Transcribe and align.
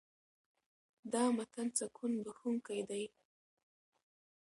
دا 1.13 1.23
متن 1.35 1.67
سکون 1.79 2.11
بښونکی 2.25 2.81
دی. 2.89 3.03